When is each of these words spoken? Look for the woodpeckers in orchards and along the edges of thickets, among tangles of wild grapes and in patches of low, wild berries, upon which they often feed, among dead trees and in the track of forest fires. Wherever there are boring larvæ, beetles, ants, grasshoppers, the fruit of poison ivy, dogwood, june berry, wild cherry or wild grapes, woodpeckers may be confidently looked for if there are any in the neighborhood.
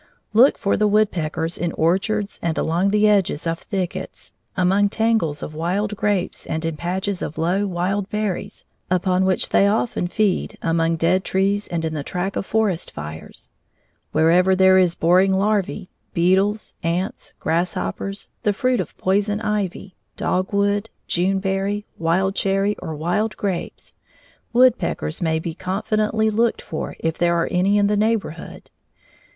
Look 0.33 0.57
for 0.57 0.77
the 0.77 0.87
woodpeckers 0.87 1.59
in 1.59 1.73
orchards 1.73 2.39
and 2.41 2.57
along 2.57 2.89
the 2.89 3.07
edges 3.07 3.45
of 3.45 3.59
thickets, 3.59 4.33
among 4.57 4.89
tangles 4.89 5.43
of 5.43 5.53
wild 5.53 5.95
grapes 5.95 6.47
and 6.47 6.65
in 6.65 6.75
patches 6.75 7.21
of 7.21 7.37
low, 7.37 7.67
wild 7.67 8.09
berries, 8.09 8.65
upon 8.89 9.25
which 9.25 9.49
they 9.49 9.67
often 9.67 10.07
feed, 10.07 10.57
among 10.59 10.95
dead 10.95 11.23
trees 11.23 11.67
and 11.67 11.85
in 11.85 11.93
the 11.93 12.03
track 12.03 12.35
of 12.35 12.47
forest 12.47 12.89
fires. 12.89 13.51
Wherever 14.11 14.55
there 14.55 14.79
are 14.79 14.87
boring 14.99 15.33
larvæ, 15.33 15.87
beetles, 16.15 16.73
ants, 16.81 17.35
grasshoppers, 17.39 18.29
the 18.41 18.53
fruit 18.53 18.79
of 18.79 18.97
poison 18.97 19.39
ivy, 19.39 19.93
dogwood, 20.17 20.89
june 21.05 21.37
berry, 21.37 21.85
wild 21.99 22.33
cherry 22.33 22.75
or 22.79 22.95
wild 22.95 23.37
grapes, 23.37 23.93
woodpeckers 24.51 25.21
may 25.21 25.37
be 25.37 25.53
confidently 25.53 26.31
looked 26.31 26.63
for 26.63 26.95
if 26.97 27.19
there 27.19 27.35
are 27.35 27.47
any 27.51 27.77
in 27.77 27.85
the 27.85 27.95
neighborhood. 27.95 28.71